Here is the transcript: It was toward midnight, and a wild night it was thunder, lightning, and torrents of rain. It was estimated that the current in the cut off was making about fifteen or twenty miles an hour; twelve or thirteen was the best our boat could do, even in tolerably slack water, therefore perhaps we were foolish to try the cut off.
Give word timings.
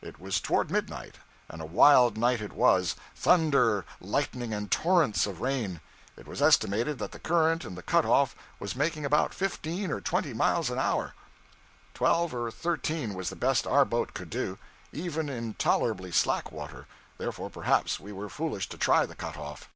It 0.00 0.18
was 0.18 0.40
toward 0.40 0.70
midnight, 0.70 1.16
and 1.46 1.60
a 1.60 1.66
wild 1.66 2.16
night 2.16 2.40
it 2.40 2.54
was 2.54 2.96
thunder, 3.14 3.84
lightning, 4.00 4.54
and 4.54 4.70
torrents 4.70 5.26
of 5.26 5.42
rain. 5.42 5.82
It 6.16 6.26
was 6.26 6.40
estimated 6.40 6.98
that 7.00 7.12
the 7.12 7.18
current 7.18 7.66
in 7.66 7.74
the 7.74 7.82
cut 7.82 8.06
off 8.06 8.34
was 8.58 8.74
making 8.74 9.04
about 9.04 9.34
fifteen 9.34 9.90
or 9.90 10.00
twenty 10.00 10.32
miles 10.32 10.70
an 10.70 10.78
hour; 10.78 11.12
twelve 11.92 12.34
or 12.34 12.50
thirteen 12.50 13.12
was 13.12 13.28
the 13.28 13.36
best 13.36 13.66
our 13.66 13.84
boat 13.84 14.14
could 14.14 14.30
do, 14.30 14.58
even 14.90 15.28
in 15.28 15.52
tolerably 15.52 16.12
slack 16.12 16.50
water, 16.50 16.86
therefore 17.18 17.50
perhaps 17.50 18.00
we 18.00 18.10
were 18.10 18.30
foolish 18.30 18.70
to 18.70 18.78
try 18.78 19.04
the 19.04 19.14
cut 19.14 19.36
off. 19.36 19.68